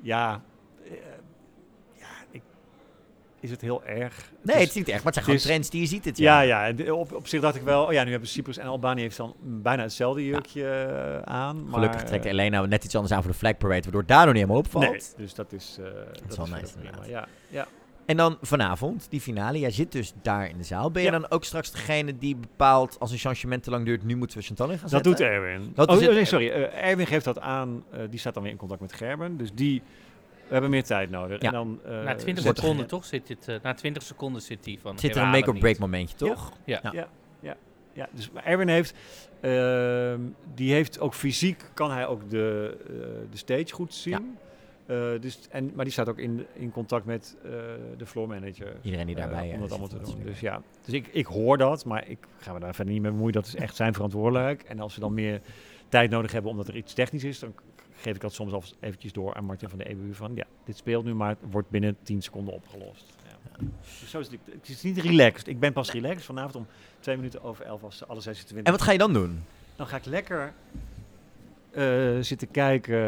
[0.02, 0.42] Ja,
[0.84, 0.90] eh,
[1.98, 2.42] ja ik,
[3.40, 4.32] is het heel erg?
[4.42, 6.40] Nee, het is niet echt, maar het zijn gewoon is- trends die je ziet Ja,
[6.40, 6.72] ja.
[6.92, 9.34] op, op zich dacht ik wel, oh ja, nu hebben Cyprus en Albanië heeft dan
[9.42, 11.64] bijna hetzelfde jurkje aan.
[11.64, 14.18] Maar, Gelukkig trekt eh, Elena net iets anders aan voor de flag parade, waardoor daar
[14.24, 14.84] nog niet helemaal opvalt.
[14.84, 15.84] Nee, dus dat is, eh,
[16.22, 16.74] dat is wel nice.
[17.10, 17.66] Ja, ja.
[18.10, 19.58] En dan vanavond, die finale.
[19.58, 20.90] Jij zit dus daar in de zaal.
[20.90, 21.18] Ben je Ja.
[21.18, 24.44] dan ook straks degene die bepaalt, als een changement te lang duurt, nu moeten we
[24.44, 25.10] Chantal in gaan Dat zetten?
[25.12, 25.72] doet Erwin.
[25.74, 26.50] Dat oh, nee, sorry.
[26.50, 27.84] eh, Erwin geeft dat aan.
[27.90, 29.36] eh, die staat dan weer in contact met Gerben.
[29.36, 29.82] Dus die...
[30.46, 31.40] We hebben meer tijd nodig.
[31.42, 31.46] Ja.
[31.46, 34.64] En dan, eh, na 20 zet- seconden toch zit dit, eh, na 20 seconden zit
[34.64, 34.98] hij van...
[34.98, 36.52] Zit er een make-or-break momentje, toch?
[36.64, 36.80] Ja.
[36.82, 36.90] Ja.
[36.92, 37.08] Ja,
[37.40, 37.56] ja,
[37.92, 38.08] ja.
[38.12, 38.94] Dus Erwin heeft...
[39.40, 40.20] ehm,
[40.54, 41.64] die heeft ook fysiek...
[41.74, 42.94] Kan hij ook de, eh,
[43.30, 44.38] de stage goed zien.
[44.90, 47.50] Eh, dus, en, maar die staat ook in, in contact met eh,
[47.96, 48.76] de floor manager.
[48.82, 50.22] Iedereen die eh, daarbij om eh, dat allemaal te doen.
[50.24, 53.10] Dus ja, dus ik, ik hoor dat, maar ik ga me daar verder niet mee
[53.10, 53.32] bemoeien.
[53.32, 54.62] Dat is echt zijn verantwoordelijk.
[54.62, 55.40] En als we dan meer
[55.88, 57.54] tijd nodig hebben omdat er iets technisch is, dan
[57.94, 60.76] geef ik dat soms al eventjes door aan Martin van de EBU van ja, dit
[60.76, 63.14] speelt nu, maar het wordt binnen 10 seconden opgelost.
[63.24, 63.66] Ja.
[64.00, 65.46] Dus zo is het, het is niet relaxed.
[65.48, 66.66] Ik ben pas relaxed vanavond om
[67.00, 68.66] twee minuten over elf als alle 26.
[68.66, 69.42] En wat ga je dan doen?
[69.76, 70.52] Dan ga ik lekker
[72.20, 72.98] zitten kijken.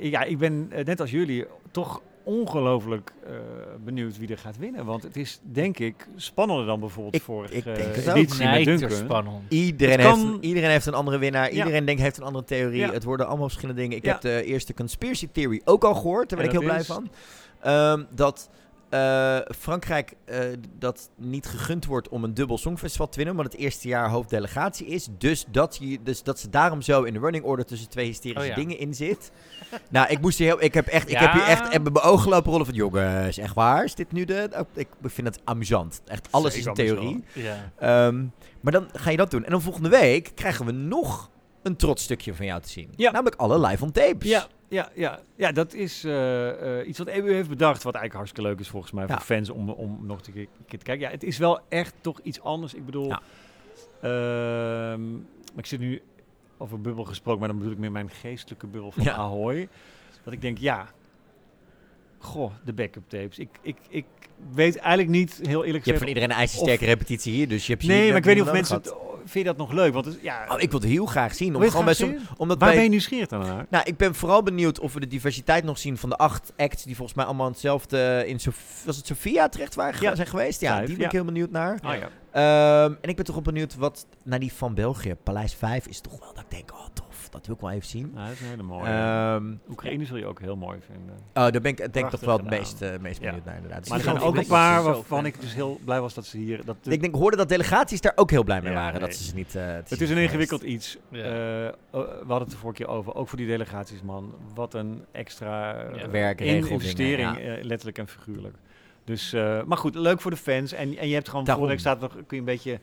[0.00, 3.32] Ja, ik ben eh, net als jullie toch ongelooflijk eh,
[3.84, 4.84] benieuwd wie er gaat winnen.
[4.84, 8.16] Want het is denk ik spannender dan bijvoorbeeld Ik- vorige ik denk het ook.
[8.16, 8.90] editie met Duncan.
[8.90, 9.36] spannend.
[9.48, 11.52] Iedereen, Het heeft, iedereen heeft een andere winnaar.
[11.52, 11.56] Ja.
[11.58, 12.80] Iedereen denkt heeft een andere theorie.
[12.80, 12.92] Ja.
[12.92, 13.96] Het worden allemaal verschillende dingen.
[13.96, 14.12] Ik Ja.
[14.12, 16.28] heb de eerste conspiracy theory ook al gehoord.
[16.28, 17.08] Daar ben En ik heel blij van.
[17.60, 18.50] Ehm, dat
[18.88, 20.40] eh, Frankrijk eh,
[20.78, 23.36] dat niet gegund wordt om een dubbel songfestival te winnen.
[23.36, 25.08] Omdat het eerste jaar hoofddelegatie is.
[25.18, 28.42] Dus dat, je, dus dat ze daarom zo in de running order tussen twee hysterische
[28.42, 28.54] Oh ja.
[28.54, 29.30] dingen in zit.
[29.90, 30.62] nou, ik moest hier heel...
[30.62, 31.10] Ik heb echt...
[31.10, 32.74] Ik heb hier echt in mijn ogen lopen rollen van...
[32.74, 33.84] Jongens, echt waar?
[33.84, 34.48] Is dit nu de...
[34.52, 36.02] oh, ik vind het amusant.
[36.06, 37.24] Echt, alles is een theorie.
[37.32, 37.72] Ja.
[37.78, 38.24] Ehm,
[38.60, 39.44] maar dan ga je dat doen.
[39.44, 41.30] En dan volgende week krijgen we nog
[41.68, 42.90] een trots stukje van jou te zien.
[42.96, 43.10] Ja.
[43.10, 44.28] Namelijk alle live on tapes.
[44.28, 45.20] Ja, ja, ja.
[45.36, 48.68] ja, dat is eh, eh, iets wat EBU heeft bedacht, wat eigenlijk hartstikke leuk is
[48.68, 49.14] volgens mij Ja.
[49.14, 51.06] voor fans om, om nog een keer keer te kijken.
[51.06, 52.74] Ja, het is wel echt toch iets anders.
[52.74, 53.20] Ik bedoel, Ja.
[54.00, 56.02] ehm, maar ik zit nu
[56.58, 59.12] over bubbel gesproken, maar dan bedoel ik meer mijn geestelijke bubbel van Ja.
[59.14, 59.68] Ahoy.
[60.24, 60.88] Dat ik denk, ja,
[62.18, 63.38] goh, de backup tapes.
[63.38, 64.04] Ik, ik, ik
[64.54, 65.98] weet eigenlijk niet, heel eerlijk Je hebt gezegd...
[65.98, 67.86] van iedereen een ijzersterke repetitie hier, dus je hebt...
[67.86, 68.76] Nee, maar ik weet niet of mensen...
[68.76, 68.94] Het,
[69.28, 69.92] vind je dat nog leuk?
[69.92, 71.56] Want het, ja, Oh, ik wil het heel graag zien.
[71.56, 72.20] Om gewoon bij zien?
[72.36, 73.66] omdat Waar bij, ben je nieuwsgierig dan naar?
[73.70, 76.82] Nou, ik ben vooral benieuwd of we de diversiteit nog zien van de acht acts
[76.84, 80.14] die volgens mij allemaal hetzelfde in Sof was het Sofia terecht waren Ja.
[80.14, 80.60] zijn geweest.
[80.60, 81.78] Ja, Vijf, die ben ik heel benieuwd naar.
[81.82, 82.08] Ah ja.
[82.30, 86.00] Ehm, en ik ben toch wel benieuwd wat naar die van België, Paleis 5 is
[86.00, 86.86] toch wel dat ik denk, oh
[87.30, 88.12] dat wil ik wel even zien.
[88.14, 88.86] Dat is een hele mooie.
[88.88, 91.14] Ehm, Oekraïne zul je ook heel mooi vinden.
[91.14, 93.26] oh, daar ben ik denk ik toch wel het meest, eh, meest Ja.
[93.26, 93.80] benieuwd naar inderdaad.
[93.80, 96.26] Dus Maar er die zijn ook een paar waarvan ik dus heel blij was dat
[96.26, 96.64] ze hier...
[96.64, 99.00] Dat Ik denk, ik hoorde dat delegaties daar ook heel blij mee Ja, waren.
[99.00, 99.54] Dat ze ze niet.
[99.54, 100.22] eh, het is een geweest.
[100.22, 100.96] ingewikkeld iets.
[101.08, 101.22] Ja.
[101.22, 103.14] Eh, eh, we hadden het de vorige keer over.
[103.14, 104.34] Ook voor die delegaties, man.
[104.54, 106.10] Wat een extra Ja.
[106.10, 107.56] Werk, investering, ja.
[107.62, 108.56] letterlijk en figuurlijk.
[109.04, 110.72] Dus, eh, maar goed, leuk voor de fans.
[110.72, 112.78] En, en je hebt gewoon volgende week staat nog, kun je een beetje...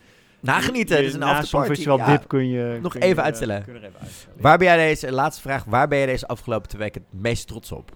[0.46, 1.82] Nagenieten, dit is een na afterparty.
[1.82, 2.06] Ja.
[2.06, 2.80] dip kun je...
[2.82, 3.64] Nog kun je, even eh, uitstellen.
[3.64, 4.42] kun je nog even uitstellen.
[4.42, 7.48] Waar ben jij deze, laatste vraag, waar ben jij deze afgelopen twee weken het meest
[7.48, 7.92] trots op?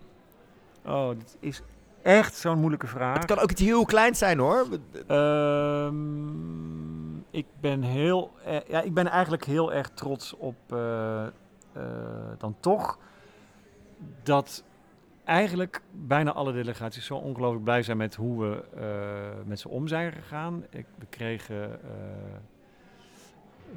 [0.85, 1.61] Oh, dit is
[2.01, 3.17] echt zo'n moeilijke vraag.
[3.17, 4.65] Het kan ook iets heel kleins zijn hoor.
[5.07, 11.31] Ehm, ik ben heel, eh, ja, ik ben eigenlijk heel erg trots op eh, eh,
[12.37, 12.97] dan toch
[14.23, 14.63] dat
[15.29, 19.87] eigenlijk bijna alle delegaties zo ongelooflijk blij zijn met hoe we eh, met ze om
[19.87, 20.65] zijn gegaan.
[20.69, 21.89] Ik, we kregen eh,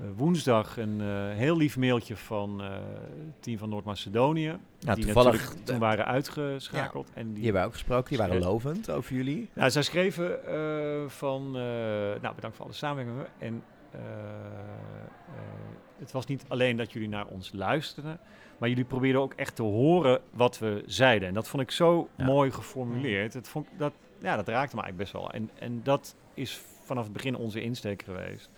[0.02, 4.58] eh, woensdag een heel lief mailtje van het team van Noord-Macedonië.
[4.78, 7.10] Ja, die toevallig, natuurlijk toen waren uitgeschakeld.
[7.14, 9.50] en die, die hebben we ook gesproken, die waren lovend over jullie.
[9.54, 10.38] ja, zij schreven
[11.10, 11.50] van,
[12.20, 13.26] nou bedankt voor alle samenwerking.
[13.38, 13.62] En
[16.02, 18.18] het was niet alleen dat jullie naar ons luisterden,
[18.58, 21.28] maar jullie probeerden ook echt te horen wat we zeiden.
[21.28, 22.24] En dat vond ik zo Ja.
[22.24, 23.34] mooi geformuleerd.
[23.34, 25.30] Het vond, dat, ja, dat raakte me eigenlijk best wel.
[25.32, 28.50] En, en dat is vanaf het begin onze insteek geweest.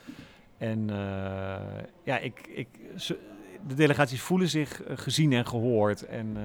[0.58, 1.56] En eh,
[2.02, 3.18] ja, ik, ik, ze-
[3.66, 6.06] de delegaties voelen zich eh, gezien en gehoord.
[6.06, 6.42] En eh,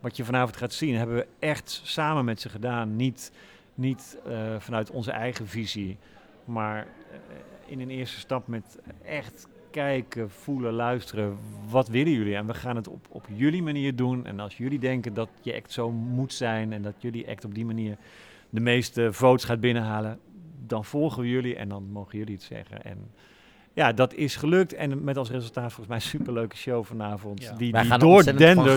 [0.00, 2.96] wat je vanavond gaat zien, hebben we echt samen met ze gedaan.
[2.96, 3.32] Niet,
[3.74, 4.18] niet
[4.58, 5.96] vanuit onze eigen visie,
[6.44, 6.86] maar
[7.66, 9.46] in een eerste stap met echt
[9.76, 11.36] kijken, voelen, luisteren.
[11.68, 12.34] Wat willen jullie?
[12.34, 14.26] En we gaan het op, op jullie manier doen.
[14.26, 17.54] En als jullie denken dat je act zo moet zijn en dat jullie act op
[17.54, 17.96] die manier
[18.50, 20.18] de meeste votes gaat binnenhalen,
[20.66, 22.82] dan volgen we jullie en dan mogen jullie het zeggen.
[22.84, 23.10] En
[23.72, 24.72] ja, dat is gelukt.
[24.74, 27.42] En met als resultaat volgens mij een superleuke show vanavond.
[27.42, 27.52] Ja.
[27.52, 28.00] Die, Wij die gaan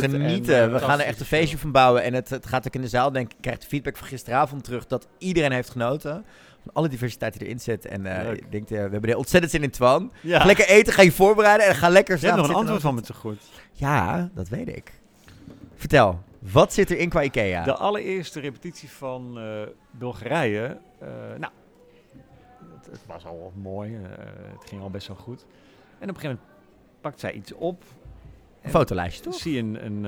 [0.03, 0.63] en, genieten.
[0.63, 2.03] eh, we gaan er echt een feestje van bouwen.
[2.03, 4.07] En het, het gaat ook in de zaal, denk ik, ik krijg de feedback van
[4.07, 6.25] gisteravond terug dat iedereen heeft genoten.
[6.63, 7.85] Van alle diversiteit die erin zit.
[7.85, 8.37] En Leuk.
[8.37, 10.11] ik denk, eh, we hebben er ontzettend zin in, Twan.
[10.21, 10.45] ja.
[10.45, 12.87] Lekker eten, ga je voorbereiden en ga lekker Je hebt nog een antwoord zitten.
[12.87, 13.43] van me te goed.
[13.71, 14.93] Ja, dat weet ik.
[15.75, 17.63] Vertel, wat zit er in qua Ikea?
[17.63, 20.77] De allereerste repetitie van eh, Bulgarije.
[21.37, 21.51] nou,
[22.75, 23.93] het, het was al mooi.
[24.59, 25.45] het ging al best wel goed.
[25.99, 26.47] En op een gegeven moment
[27.01, 27.81] pakt zij iets op.
[27.83, 29.33] Een en fotolijstje, toch?
[29.35, 30.03] zie je een, een,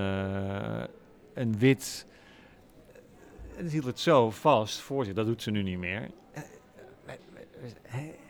[1.33, 2.05] een wit...
[3.57, 5.13] En ze hield het zo vast voor zich.
[5.13, 6.09] Dat doet ze nu niet meer.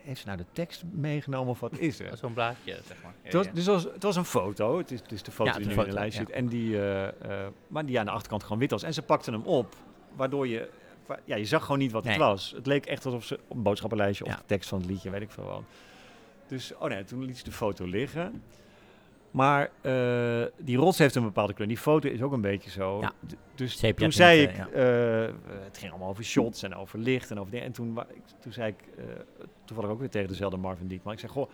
[0.02, 2.16] Heeft ze nou de tekst meegenomen of wat is er?
[2.16, 3.12] Zo'n blaadje, zeg maar.
[3.22, 4.78] Ja, Het was, dus was, het was een foto.
[4.78, 6.30] Het is, het is de foto Ja, die nu in de lijst zit.
[6.30, 8.82] En die, eh, eh, maar die aan de achterkant gewoon wit was.
[8.82, 9.76] En ze pakte hem op,
[10.16, 10.68] waardoor je...
[11.24, 12.12] Ja, je zag gewoon niet wat Nee.
[12.12, 12.52] het was.
[12.56, 15.20] Het leek echt alsof ze op een boodschappenlijstje of de tekst van het liedje, weet
[15.22, 15.62] ik veel wat.
[16.46, 18.42] Dus, oh nee, toen liet ze de foto liggen.
[19.32, 21.68] Maar eh, die rots heeft een bepaalde kleur.
[21.68, 23.00] Die foto is ook een beetje zo.
[23.00, 23.12] Ja.
[23.54, 24.64] Dus toen zei ik, eh,
[25.64, 27.66] het ging allemaal over shots en over licht en over dingen.
[27.66, 27.98] En toen,
[28.40, 29.04] toen zei ik, eh,
[29.64, 31.12] toevallig ook weer tegen dezelfde Marvin Dietmar.
[31.12, 31.50] Ik zei, goh,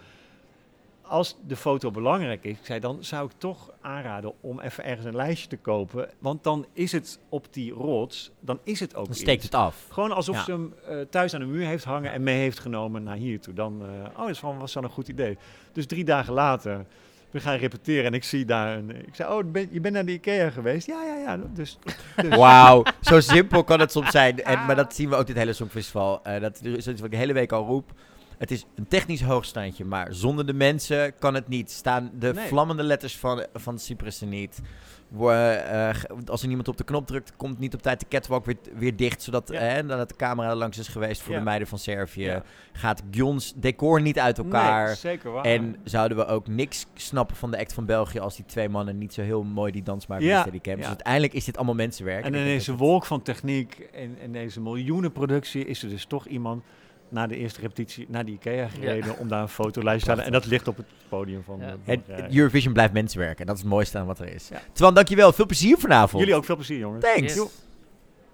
[1.03, 5.07] als de foto belangrijk is, ik zei, dan zou ik toch aanraden om even ergens
[5.07, 6.11] een lijstje te kopen.
[6.19, 9.45] Want dan is het op die rots, dan is het ook Dan steekt iets.
[9.45, 9.87] het af.
[9.91, 10.45] Gewoon alsof Ja.
[10.45, 10.75] ze hem
[11.11, 13.55] thuis aan de muur heeft hangen en mee heeft genomen naar hier toe.
[13.55, 15.39] Dan, eh, oh, dat was wel een goed idee.
[15.73, 16.87] Dus drie dagen later,
[17.31, 19.07] we gaan repeteren en ik zie daar een...
[19.07, 20.87] Ik zei, oh, ben, je bent naar de Ikea geweest?
[20.87, 21.37] Ja, ja, ja.
[21.55, 21.79] Dus,
[22.17, 24.43] dus Wauw, zo simpel kan het soms zijn.
[24.45, 26.21] En, maar dat zien we ook dit hele Songfestival.
[26.25, 27.91] Eh dat is iets wat ik de hele week al roep.
[28.39, 31.71] Het is een technisch hoogstandje, maar zonder de mensen kan het niet.
[31.71, 32.47] Staan de Nee.
[32.47, 34.61] vlammende letters van, van Cyprus er niet.
[35.17, 35.91] Eh,
[36.27, 38.97] als er niemand op de knop drukt, komt niet op tijd de catwalk weer, weer
[38.97, 39.23] dicht.
[39.23, 39.59] Zodat Ja.
[39.61, 41.39] eh, nadat de camera er langs is geweest voor Ja.
[41.39, 42.25] de meiden van Servië.
[42.25, 42.43] Ja.
[42.73, 44.87] Gaat Gyons decor niet uit elkaar.
[44.87, 45.45] Nee, zeker waar.
[45.45, 48.99] En zouden we ook niks snappen van de act van België als die twee mannen
[48.99, 50.77] niet zo heel mooi die dans maken met Steadicam.
[50.77, 52.25] Dus uiteindelijk is dit allemaal mensenwerk.
[52.25, 56.63] En in deze wolk van techniek en, en deze miljoenenproductie is er dus toch iemand
[57.11, 60.25] na de eerste repetitie naar die Ikea gereden om daar een fotolijst te halen.
[60.25, 61.77] En dat ligt op het podium van Ja.
[61.85, 64.49] de het, Eurovision blijft mensenwerk en dat is het mooiste aan wat er is.
[64.49, 64.61] Ja.
[64.73, 65.33] Twan, dankjewel.
[65.33, 66.21] Veel plezier vanavond.
[66.23, 67.05] Jullie ook veel plezier, jongens.
[67.05, 67.35] Thanks.
[67.35, 67.67] Yes.